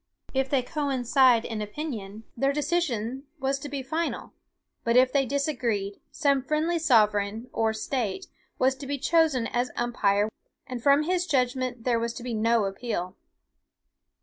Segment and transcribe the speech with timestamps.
[0.33, 4.33] If they coincided in opinion, their decision was to be final;
[4.83, 8.25] but if they disagreed, some friendly sovereign, or state,
[8.57, 10.31] was to be chosen as umpire,
[10.65, 13.15] and from his judgment there was to be no appeal.